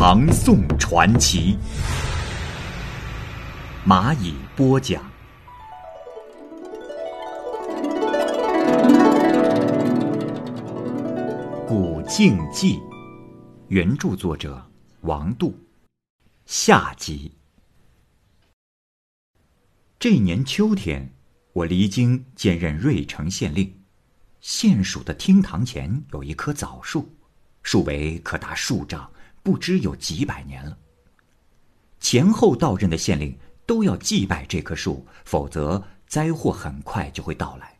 [0.00, 1.58] 唐宋传奇》，
[3.84, 5.02] 蚂蚁播讲。
[11.66, 12.76] 《古镜记》，
[13.66, 14.70] 原著作者
[15.00, 15.58] 王度，
[16.46, 17.32] 下集。
[19.98, 21.12] 这年秋天，
[21.52, 23.80] 我离京兼任芮城县令。
[24.40, 27.12] 县署的厅堂前有一棵枣树，
[27.64, 29.10] 树围可达数丈，
[29.48, 30.76] 不知有几百年了。
[32.00, 37.74] 前后到任的县令都要祭拜这棵树，否则灾祸很快就会到来。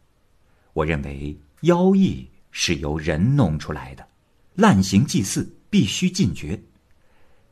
[0.72, 4.08] 我认为妖异是由人弄出来的，
[4.54, 6.58] 滥行祭祀必须禁绝。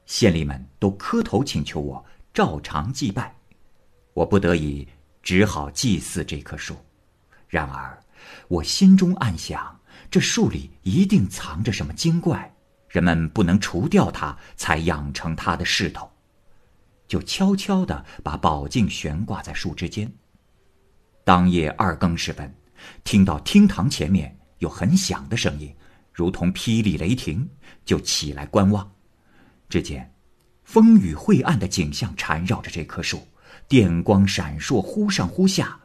[0.06, 3.37] 县吏们都磕头请求我照常祭拜，
[4.14, 4.89] 我不得已
[5.22, 6.75] 只好祭祀这棵树。
[7.48, 8.03] 然而。
[8.48, 9.78] 我心中暗想，
[10.11, 12.55] 这树里一定藏着什么精怪，
[12.97, 16.11] 人们不能除掉它，才养成它的势头。
[17.06, 20.11] 就悄悄地把宝镜悬挂在树枝间。
[21.22, 22.50] 当夜二更时分，
[23.05, 25.70] 听到厅堂前面有很响的声音，
[26.11, 27.47] 如同霹雳雷霆，
[27.84, 28.91] 就起来观望。
[29.69, 30.10] 只见
[30.64, 33.28] 风雨晦暗的景象缠绕着这棵树，
[33.69, 35.78] 电光闪烁，忽上忽下。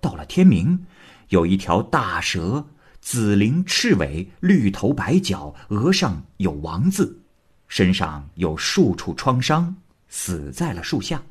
[0.00, 0.86] 到了天明。
[1.28, 2.66] 有一条大蛇，
[3.10, 7.18] 紫鳞赤尾，绿头白脚，额上有王字，
[7.66, 9.74] 身上有数处创伤，
[10.08, 11.22] 死在了树下。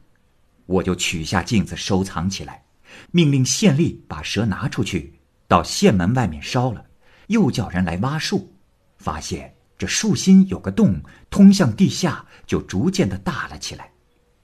[0.66, 2.64] 我就取下镜子收藏起来，
[3.12, 6.84] 命令县吏把蛇拿出去，到县门外面烧了，
[7.28, 8.52] 又叫人来挖树，
[8.98, 13.92] 发现这树心有个洞，通向地下，就逐渐的大了起来，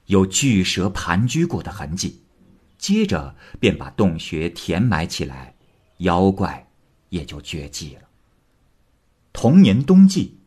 [0.06, 2.22] 有巨蛇盘踞过的痕迹。
[2.78, 5.56] 接着便把洞穴填埋起来，
[5.98, 6.68] 妖怪
[7.14, 8.02] 也就绝迹了。
[9.32, 10.40] 同年冬季，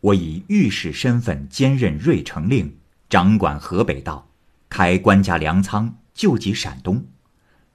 [0.00, 2.76] 我以御史身份兼任瑞城令，
[3.08, 4.28] 掌管河北道，
[4.68, 7.06] 开官家粮仓，救济陕东。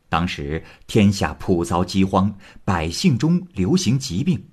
[0.10, 4.46] 当时天下普遭饥荒，百姓中流行疾病，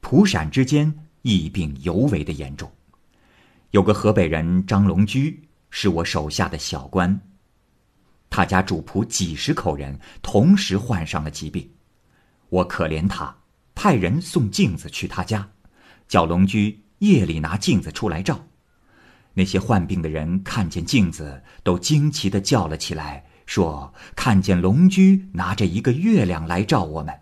[0.00, 2.70] 普陕之间疫病尤为的严重。
[3.70, 7.18] 有个河北人张龙居，是我手下的小官。
[8.28, 11.66] 他家主仆几十口人同时患上了疾病，
[12.48, 13.36] 我可怜他，
[13.74, 15.48] 派人送镜子去他家，
[16.06, 18.46] 叫龙居夜里拿镜子出来照。
[19.34, 27.14] 那些患病的人看见镜子，都惊奇的叫了起来，说看见龙居拿着一个月亮来照我们，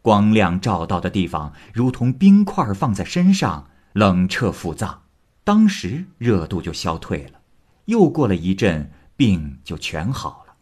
[0.00, 5.02] 光亮照到的地方，如同冰块放在身上，冷彻腹脏，
[5.44, 7.40] 当时热度就消退了，
[7.84, 10.54] 又过了一阵，病就全好了。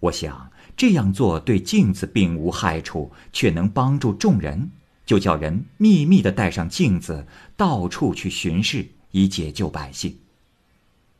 [0.00, 4.70] 我想这样做对镜子并无害处，却能帮助众人，
[5.04, 10.16] 就叫人秘密的带上镜子，到处去巡视，以解救百姓。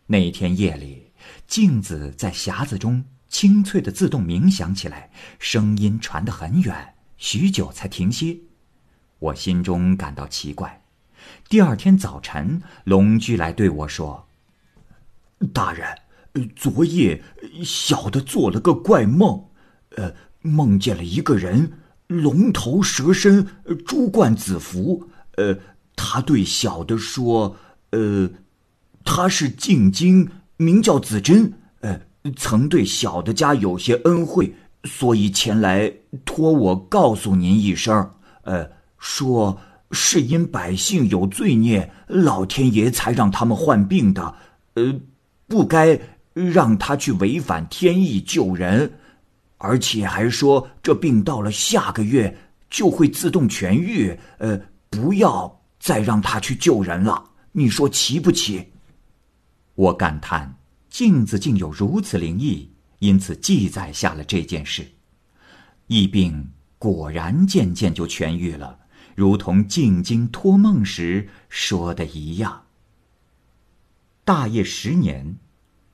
[0.07, 1.11] 那一天夜里，
[1.49, 5.11] 镜子在匣子中清脆的自动鸣响起来，
[5.41, 8.39] 声音传得很远，许久才停歇。
[9.19, 10.85] 我心中感到奇怪。
[11.49, 14.29] 第二天早晨，龙居来对我说
[15.53, 15.85] ：“大人。”
[16.55, 17.21] 昨夜，
[17.65, 19.48] 小的做了个怪梦，
[19.99, 21.73] 呃，梦见了一个人，
[22.07, 23.45] 龙头蛇身，
[23.85, 25.59] 朱冠紫服，呃，
[25.97, 27.57] 他对小的说，
[27.91, 28.31] 呃，
[29.05, 32.01] 他是进京，名叫子珍，呃，
[32.37, 34.55] 曾对小的家有些恩惠，
[34.85, 35.93] 所以前来
[36.25, 38.09] 托我告诉您一声，
[38.43, 39.59] 呃，说
[39.91, 44.33] 是因百姓有罪孽，老天爷才让他们患病的，
[44.75, 44.95] 呃，
[45.49, 46.01] 不该。
[46.35, 48.93] 让他去违反天意救人，
[49.59, 52.39] 而且还说这病到了下个月
[52.71, 54.19] 就会自动痊愈。
[54.39, 57.31] 呃，不要再让他去救人了。
[57.53, 58.69] 你说奇不奇？
[59.75, 60.57] 我感叹
[60.89, 62.71] 镜子竟有如此灵异，
[63.01, 64.87] 因此记载下了这件事。
[65.87, 68.79] 疫病果然渐渐就痊愈了，
[69.15, 72.65] 如同进京托梦时说的一样。
[74.25, 75.37] 大业十年。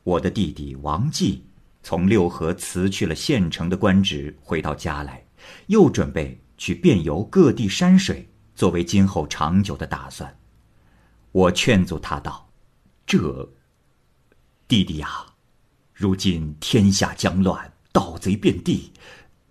[0.05, 1.47] 我的弟弟王继
[1.85, 5.23] 从六合辞去了县城的官职，回到家来，
[5.67, 10.35] 又准备去遍游各地山水，作为今后长久的打算。
[11.31, 12.49] 我劝阻他道
[13.05, 13.53] ：“这
[14.67, 15.27] 弟弟呀，
[15.93, 18.91] 如今天下将乱，盗贼遍地，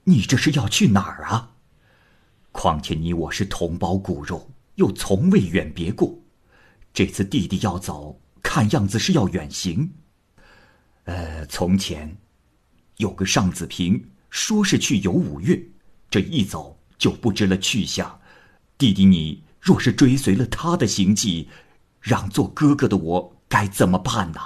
[0.03, 1.51] 你这是要去哪儿啊？
[2.51, 6.17] 况且你我是同胞骨肉，又从未远别过，
[6.91, 9.93] 这次弟弟要走，看样子是要远行。
[11.05, 12.15] 呃，从前
[12.97, 15.61] 有个尚子平，说是去游五岳，
[16.09, 18.19] 这一走就不知了去向。
[18.77, 21.49] 弟弟你若是追随了他的行迹，
[22.01, 24.39] 让做哥哥的我该怎么办呢？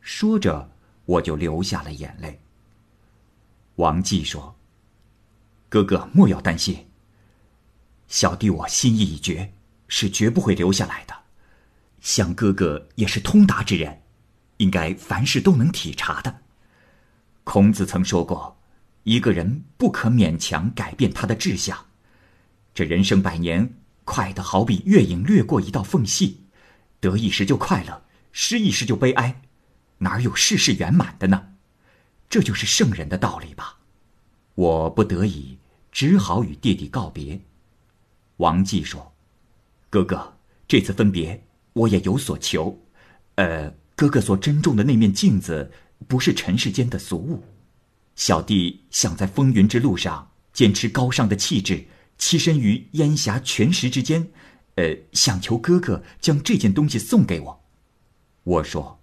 [0.00, 0.70] 说着，
[1.04, 2.40] 我就流下了眼泪。
[3.76, 4.54] 王继说。
[5.68, 6.86] 哥哥莫要担心。
[8.06, 9.52] 小弟我心意已决，
[9.88, 11.14] 是绝不会留下来的。
[12.00, 14.02] 想哥哥也是通达之人，
[14.58, 16.42] 应该凡事都能体察的。
[17.46, 18.58] 孔子曾说过，
[19.04, 21.78] 一个人不可勉强改变他的志向。
[22.74, 23.72] 这人生百年，
[24.04, 26.40] 快得好比月影掠过一道缝隙，
[26.98, 28.02] 得意时就快乐，
[28.32, 29.42] 失意时就悲哀，
[29.98, 31.52] 哪有事事圆满的呢？
[32.28, 33.78] 这就是圣人的道理吧。
[34.56, 35.56] 我不得已，
[35.92, 37.40] 只好与弟弟告别。
[38.38, 39.14] 王继说
[39.88, 42.76] ：“哥哥，这次分别，我也有所求。
[43.36, 45.70] 呃，哥哥所珍重的那面镜子，
[46.06, 47.42] 不是尘世间的俗物。
[48.14, 51.86] 小弟想在风云之路上，坚持高尚的气质，
[52.18, 54.30] 栖身于烟霞泉石之间。
[54.76, 57.64] 呃，想求哥哥将这件东西送给我。”
[58.44, 59.00] 我说：“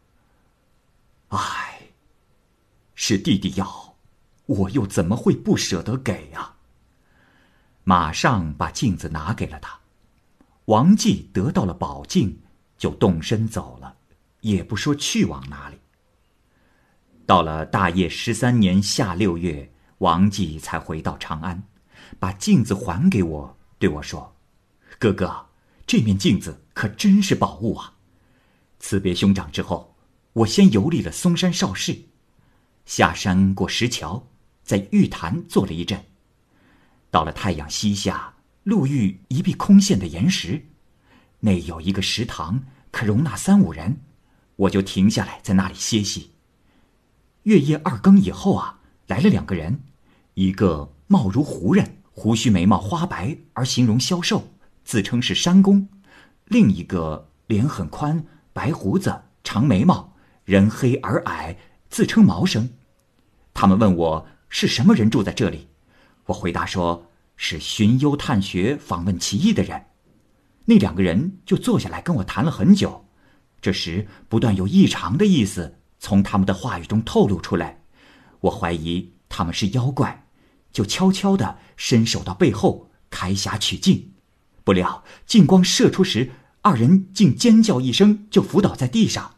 [1.30, 1.90] 唉，
[2.96, 3.82] 是弟弟要。”
[4.46, 6.56] 我又怎么会不舍得给呀？
[7.86, 9.80] 马上把镜子拿给了他。
[10.66, 12.42] 王继得到了宝镜，
[12.78, 13.96] 就动身走了，
[14.42, 15.78] 也不说去往哪里。
[17.26, 21.64] 到了大业十三年夏六月，王继才回到长安，
[22.20, 24.36] 把镜子还给我，对我说
[25.00, 25.48] ：“哥哥，
[25.88, 27.94] 这面镜子可真是宝物啊！”
[28.80, 29.96] 辞别兄长之后，
[30.34, 31.98] 我先游历了嵩山少室，
[32.86, 34.28] 下山过石桥。
[34.64, 36.06] 在玉潭坐了一阵，
[37.12, 38.34] 到了太阳西下，
[38.64, 40.66] 路遇一壁空陷的岩石，
[41.42, 44.00] 内有一个石堂，可容纳三五人，
[44.56, 46.33] 我就停下来在那里歇息。
[47.44, 49.82] 月夜二更以后啊，来了两个人，
[50.34, 54.50] 一个貌如胡人，胡须眉毛花白而形容消瘦，
[54.84, 55.88] 自称是山公；
[56.46, 60.14] 另一个脸很宽，白胡子，长眉毛，
[60.46, 61.58] 人黑而矮，
[61.90, 62.70] 自称毛生。
[63.54, 64.28] 他们问我。
[64.56, 65.68] 是什么人住在这里？
[66.28, 69.86] 我回答说：“是寻幽探学、访问奇异的人。”
[70.66, 73.04] 那两个人就坐下来跟我谈了很久。
[73.60, 77.80] 这时不断有异常的意思从他们的话语中透露出来，
[78.42, 80.28] 我怀疑他们是妖怪，
[80.74, 84.12] 就悄悄地伸手到背后开匣取镜。
[84.66, 89.36] 不料镜光射出时，二人竟尖叫一声，就伏倒在地上。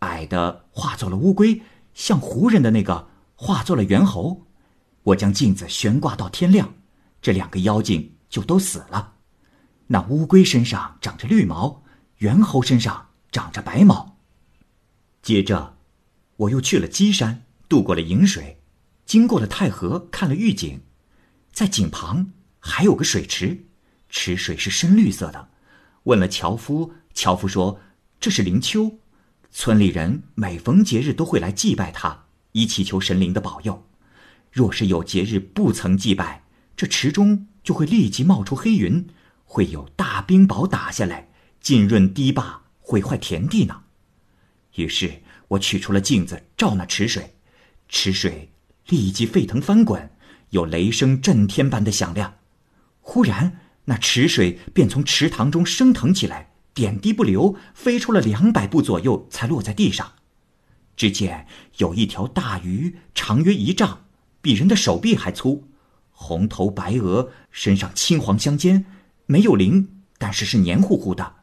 [0.00, 1.62] 矮的化作了乌龟，
[1.94, 4.46] 像胡人的那个化作了猿猴。
[5.04, 6.74] 我将镜子悬挂到天亮，
[7.22, 9.14] 这两个妖精就都死了。
[9.86, 11.82] 那乌龟身上长着绿毛，
[12.18, 14.18] 猿猴身上长着白毛。
[15.22, 15.73] 接着，
[16.44, 18.60] 我又去了鸡山，渡过了银水，
[19.06, 20.80] 经过了太河，看了玉井，
[21.52, 23.66] 在井旁还有个水池，
[24.08, 25.50] 池水是深绿色的。
[26.04, 27.80] 问了樵夫，樵夫说
[28.20, 28.98] 这是灵丘，
[29.50, 33.86] 村里人每逢节日都会来祭拜他，以祈求神灵的保佑。
[34.50, 36.44] 若是有节日不曾祭拜，
[36.76, 39.06] 这池中就会立即冒出黑云，
[39.44, 43.82] 会有大冰雹打下来，浸润堤坝，毁坏田地呢。
[44.74, 47.34] 于是我取出了镜子照那池水，
[47.88, 48.50] 池水
[48.88, 50.10] 立即沸腾翻滚，
[50.50, 52.34] 有雷声震天般的响亮。
[53.00, 60.12] 忽然，那池水便从池塘中升腾起来，点滴不流，飞出了两百步左右，才落在地上。
[60.96, 61.46] 只见
[61.78, 64.04] 有一条大鱼，长约一丈。
[64.40, 65.64] 比人的手臂还粗，
[66.12, 68.84] 红头白额，身上青黄相间，
[69.24, 71.36] 没有鳞，但是是黏糊糊的，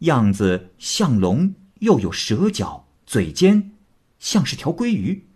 [0.00, 3.72] 样子像龙，又有蛇角，嘴尖，
[4.18, 5.26] 像是条鲑鱼。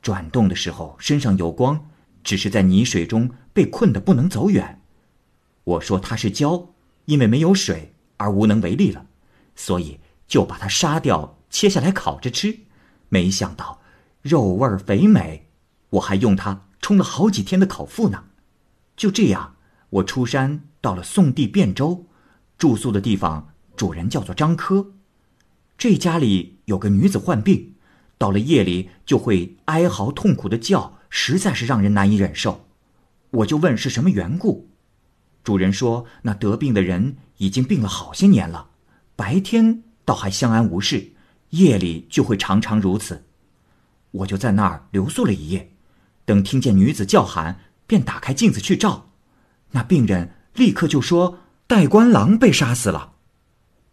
[0.00, 1.90] 转动的时候身上有光，
[2.22, 4.80] 只是在泥水中被困得不能走远。
[5.64, 6.68] 我说它是蛟，
[7.06, 9.04] 因为没有水而无能为力了，
[9.56, 12.60] 所以就把它杀掉，切下来烤着吃。
[13.08, 13.80] 没想到
[14.22, 15.48] 肉味肥美，
[15.90, 16.68] 我还用它。
[16.80, 18.22] 充了好几天的口腹呢，
[18.96, 19.56] 就这样，
[19.90, 22.06] 我出山到了宋地汴州，
[22.56, 24.92] 住宿的地方主人叫做张科，
[25.78, 27.74] 这家里有个女子患病，
[28.16, 32.66] 到了夜里就会哀嚎痛苦的叫，实在是让人难以忍受。
[33.30, 34.70] 我就问是什么缘故，
[35.44, 38.70] 主人说那得病的人已经病了好些年了，
[39.14, 41.12] 白天倒还相安无事，
[41.50, 43.26] 夜里就会常常如此。
[44.12, 45.72] 我就在那儿留宿了一夜，
[46.24, 49.10] 等听见女子叫喊，便打开镜子去照，
[49.72, 53.12] 那病人立刻就说戴官郎被杀死了。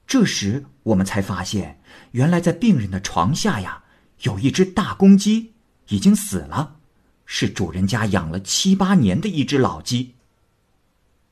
[0.07, 1.79] 这时我们才发现，
[2.11, 3.83] 原来在病人的床下呀，
[4.23, 5.53] 有一只大公鸡，
[5.87, 6.77] 已经死了，
[7.25, 10.15] 是主人家养了七八年的一只老鸡。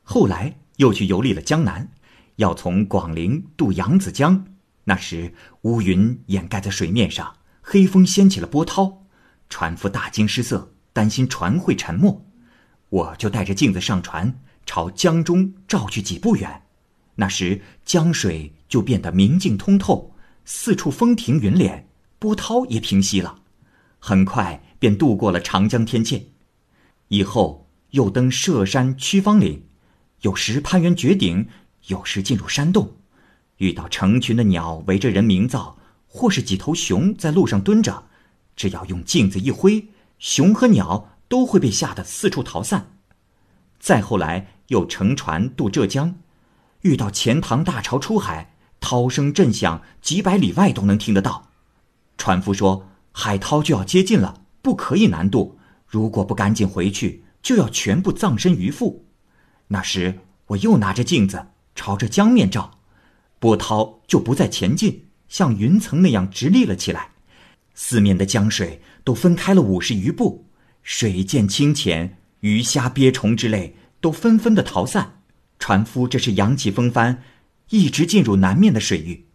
[0.03, 1.89] 后来又去游历了江南，
[2.37, 4.45] 要从广陵渡扬子江，
[4.85, 9.03] 那时乌云掩盖在水面上，黑风掀起了波涛，
[9.49, 12.25] 船夫大惊失色，担心船会沉没，
[12.89, 16.63] 我就带着镜子上船，朝江中照去几步远，
[17.21, 18.51] 那时江水。
[18.71, 21.83] 就变得明净通透，四处风停云敛，
[22.19, 23.39] 波涛也平息了，
[23.99, 26.23] 很快便渡过了长江天堑。
[27.09, 29.61] 以后又登涉山曲芳岭，
[30.21, 31.49] 有时攀援绝顶，
[31.87, 32.95] 有时进入山洞，
[33.57, 35.75] 遇到成群的鸟围着人鸣噪，
[36.07, 38.05] 或是几头熊在路上蹲着，
[38.55, 39.85] 只要用镜子一挥，
[40.17, 42.95] 熊和鸟都会被吓得四处逃散。
[43.77, 46.20] 再后来又乘船渡浙江，
[46.81, 48.55] 遇到钱塘大潮出海。
[48.83, 51.51] 涛声震响，几百里外都能听得到。
[52.17, 55.59] 船夫说：“海涛就要接近了，不可以南渡。
[55.85, 59.05] 如果不赶紧回去，就要全部葬身鱼腹。”
[59.69, 61.45] 那时我又拿着镜子
[61.75, 62.79] 朝着江面照，
[63.37, 67.11] 波涛就不再前进，像云层那样直立了起来。
[67.75, 70.47] 四面的江水都分开了五十余步，
[70.81, 75.20] 水渐清浅，鱼虾鳖虫之类都纷纷的逃散。
[75.61, 77.23] 船夫这是扬起风帆。
[77.69, 79.27] 一直进入南面的水域，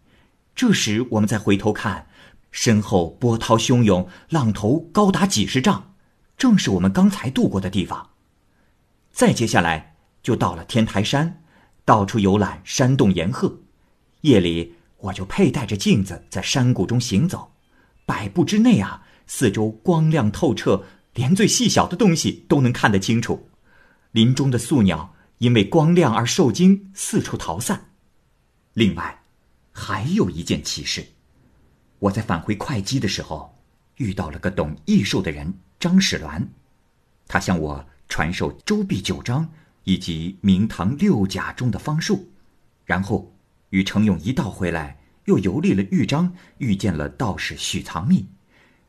[0.54, 2.06] 这时我们再回头看，
[2.50, 5.94] 身后波涛汹涌，浪头高达几十丈，
[6.36, 8.10] 正是我们刚才渡过的地方。
[9.10, 11.42] 再接下来就到了天台山，
[11.86, 13.62] 到处游览山洞岩壑。
[14.20, 17.52] 夜里我就佩戴着镜子在山谷中行走，
[18.04, 23.48] 百步之内啊，四周光亮透彻，连最细小的东西都能看得清楚。
[24.12, 27.90] 林中的宿鸟因为光亮而受惊，四处逃散。
[28.72, 29.22] 另外，
[29.72, 31.06] 还有一件奇事。
[31.98, 33.58] 我在返回会稽的时候，
[33.96, 36.46] 遇到了个懂艺术的人张始鸾，
[37.26, 39.44] 他向我传授《周必九章》
[39.84, 42.30] 以及明堂六甲中的方术，
[42.84, 43.34] 然后
[43.70, 48.26] 与程勇一道回来，又游历了豫章，遇见了道士许藏密。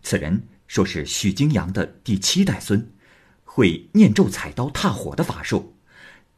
[0.02, 2.94] 此人说是许金阳的第七代孙，
[3.44, 5.77] 会念咒、踩刀、踏火的法术。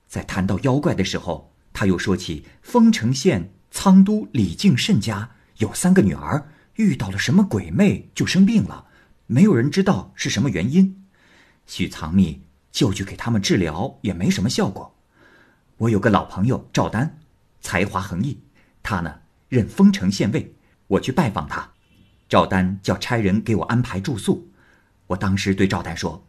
[0.09, 1.47] 在谈到妖怪的时候。
[1.71, 8.87] 他又说起丰城县仓都李敬慎家有三个女儿，遇到了什么鬼魅就生病了，
[9.27, 11.05] 没有人知道是什么原因。
[11.67, 14.93] 许藏密就去给他们治疗，也没什么效果。
[15.77, 17.19] 我有个老朋友赵丹，
[17.61, 18.37] 才华横溢，
[18.83, 20.53] 他呢任丰城县尉，
[20.87, 21.71] 我去拜访他，
[22.27, 24.51] 赵丹叫差人给我安排住宿。
[25.07, 26.27] 我当时对赵丹说：“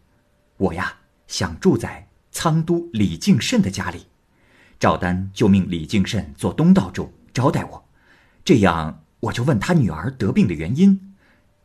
[0.58, 0.94] 我呀
[1.26, 4.06] 想住在仓都李敬慎的家里。”
[4.80, 7.84] 赵丹就命李敬慎做东道主招待我，
[8.44, 11.14] 这样我就问他女儿得病的原因。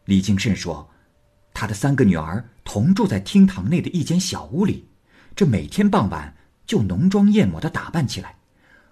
[0.03, 0.89] 李敬慎说，
[1.53, 4.87] 他的三个女儿同住在厅堂内的一间小屋里，
[5.35, 6.35] 这每天傍晚
[6.67, 8.35] 就浓妆艳抹的打扮起来，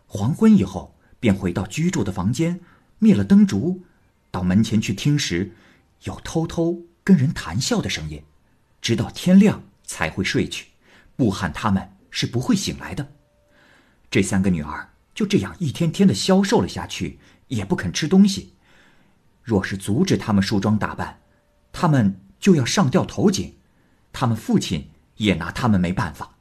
[0.07, 2.61] 黄昏以后便回到居住的房间，
[2.99, 3.83] 灭了灯烛，
[4.31, 5.51] 到门前去听时，
[6.03, 8.23] 有偷偷跟人谈笑的声音，
[8.81, 10.67] 直到天亮才会睡去，
[11.15, 13.13] 不喊他们是不会醒来的。
[14.10, 18.53] 这三个女儿就这样一天天的消瘦了下去，也不肯吃东西。
[19.43, 21.20] 若是阻止他们梳妆打扮，
[21.72, 23.58] 他们就要上吊投井，
[24.12, 26.38] 他们父亲也拿他们没办法。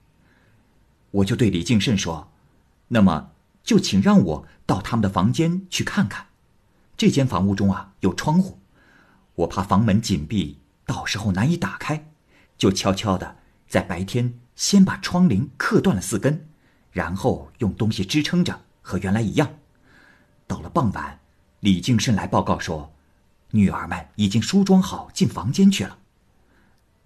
[1.10, 2.32] 我就对李敬慎说
[2.88, 6.28] ：“那么就请让我到他们的房间去看看。
[6.96, 8.60] 这间房屋中啊有窗户，
[9.34, 12.10] 我怕房门紧闭，到时候难以打开，
[12.56, 16.48] 就悄悄的在白天先把窗棂刻断了四根。”
[16.92, 19.58] 然后用东西支撑着，和原来一样。
[20.46, 21.20] 到了傍晚，
[21.60, 22.94] 李敬慎来报告说，
[23.52, 25.96] 女儿们已经梳妆好进房间去了。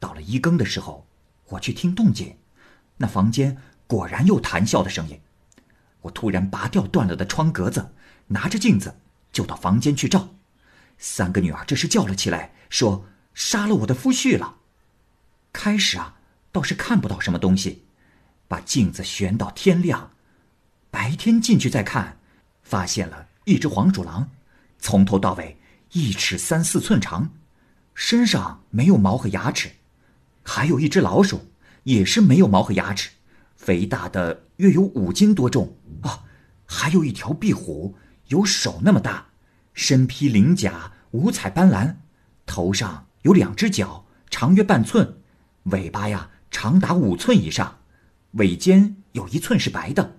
[0.00, 1.06] 到了一更的时候，
[1.50, 2.36] 我去听动静，
[2.96, 5.20] 那房间果然有谈笑的声音。
[6.00, 7.92] 我突然拔掉断了的窗格子，
[8.26, 8.96] 拿着镜子
[9.30, 10.30] 就到房间去照。
[10.98, 14.56] 三个女儿这时叫了起来，说杀了我的夫婿了。
[15.52, 16.15] 开始啊，
[16.56, 17.84] 倒是看不到什么东西。
[18.48, 20.12] 把镜子悬到天亮，
[20.90, 22.16] 白天进去再看，
[22.62, 24.30] 发现了一只黄鼠狼，
[24.78, 25.58] 从头到尾
[25.92, 27.30] 一尺三四寸长，
[27.92, 29.68] 身上没有毛和牙齿；
[30.42, 31.50] 还有一只老鼠，
[31.82, 33.10] 也是没有毛和牙齿，
[33.56, 36.24] 肥大的约有五斤多重啊！
[36.64, 37.96] 还有一条壁虎，
[38.28, 39.26] 有手那么大，
[39.74, 41.96] 身披鳞甲，五彩斑斓，
[42.46, 45.18] 头上有两只角，长约半寸，
[45.64, 47.80] 尾巴呀长达五寸以上，
[48.30, 50.16] 尾尖有一寸是白的。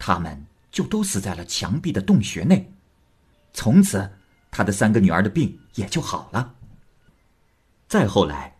[0.00, 2.72] 它们就都死在了墙壁的洞穴内。
[3.52, 4.10] 从此，
[4.50, 6.56] 他的三个女儿的病也就好了。
[7.86, 8.56] 再后来，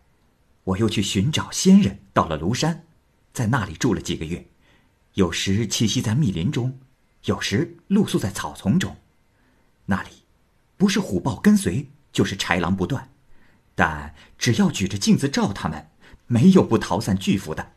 [0.63, 2.85] 我又去寻找仙人，到了庐山，
[3.33, 4.47] 在那里住了几个月，
[5.15, 6.79] 有时栖息在密林中，
[7.25, 8.95] 有时露宿在草丛中。
[9.85, 10.09] 那里，
[10.77, 13.09] 不是虎豹跟随，就是豺狼不断，
[13.75, 15.89] 但只要举着镜子照他们，
[16.31, 17.73] 没有不逃散巨幅的。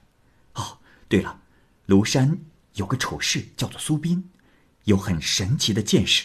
[0.55, 1.41] 哦，对了，
[1.89, 2.39] 庐山
[2.75, 4.31] 有个处士叫做苏斌，
[4.85, 6.25] 有很神奇的见识，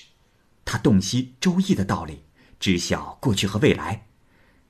[0.63, 2.23] 他洞悉《周易》的道理，
[2.59, 4.05] 知晓过去和未来。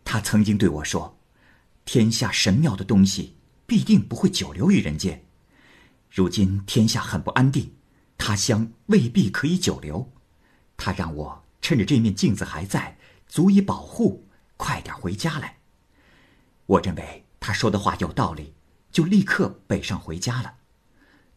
[0.06, 1.20] 他曾经对我说
[1.84, 3.36] ：“天下神妙的东西
[3.66, 5.26] 必定不会久留于人间。
[6.10, 7.76] 如今天下很不安定，
[8.18, 10.10] 他乡未必可以久留。
[10.78, 12.98] 他让我趁着这面镜子还在，
[13.28, 15.58] 足以保护，快点回家来。”
[16.66, 18.54] 我认为他说的话有道理，
[18.92, 20.58] 就立刻北上回家了。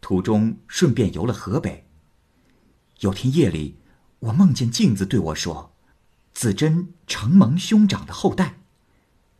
[0.02, 1.88] 途中顺便游了河北。
[3.00, 3.78] 有天夜里，
[4.18, 5.72] 我梦见镜子对我说
[6.34, 8.58] ：“子珍承蒙兄长的厚待。”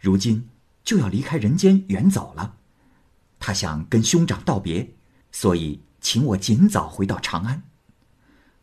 [0.01, 0.49] 如今
[0.83, 2.57] 就要离开人间远走了，
[3.39, 4.95] 他想跟兄长道别，
[5.31, 7.65] 所以请我尽早回到长安。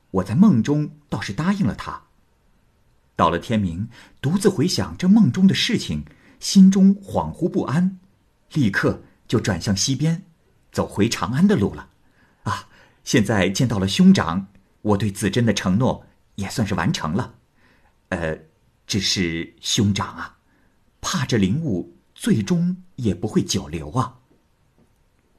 [0.10, 2.06] 我在梦中倒是答应了他。
[3.16, 3.88] 到了天明，
[4.20, 6.06] 独自回想这梦中的事情，
[6.40, 8.00] 心中恍惚不安，
[8.54, 10.24] 立刻就转向西边，
[10.72, 11.90] 走回长安的路了。
[12.44, 12.70] 啊，
[13.04, 14.48] 现在见到了兄长，
[14.82, 16.06] 我对子珍的承诺
[16.36, 17.36] 也算是完成了。
[18.10, 18.38] 呃，
[18.88, 20.38] 只是兄长啊。
[21.02, 24.18] 怕这灵物最终也不会久留啊。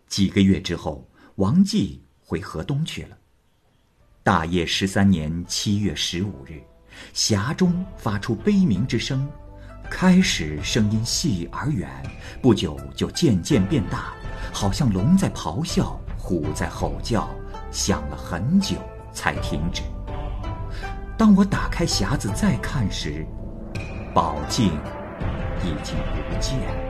[0.07, 3.19] 几个月之后，王继回河东去了。
[4.23, 6.63] 大业十三年七月十五日，
[7.15, 9.30] 匣中发出悲鸣之声，
[9.91, 11.91] 开始声音细而远，
[12.41, 14.15] 不久就渐渐变大，
[14.53, 17.29] 好像龙在咆哮，虎在吼叫，
[17.71, 18.76] 响了很久
[19.13, 19.83] 才停止。
[21.19, 23.26] 当我打开匣子再看时，
[24.15, 24.73] 宝镜。
[25.63, 26.59] 已经不见。
[26.59, 26.90] 了，